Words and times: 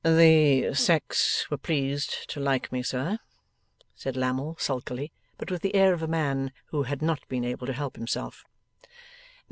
'The 0.03 0.73
sex 0.73 1.47
were 1.51 1.57
pleased 1.59 2.27
to 2.27 2.39
like 2.39 2.71
me, 2.71 2.81
sir,' 2.81 3.19
said 3.93 4.17
Lammle 4.17 4.57
sulkily, 4.57 5.11
but 5.37 5.51
with 5.51 5.61
the 5.61 5.75
air 5.75 5.93
of 5.93 6.01
a 6.01 6.07
man 6.07 6.51
who 6.71 6.81
had 6.81 7.03
not 7.03 7.19
been 7.27 7.45
able 7.45 7.67
to 7.67 7.73
help 7.73 7.97
himself. 7.97 8.43